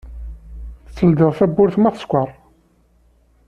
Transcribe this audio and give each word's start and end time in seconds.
Teldiḍ 0.95 1.31
tawwurt 1.37 1.75
ma 1.79 1.89
tsekker. 1.91 2.29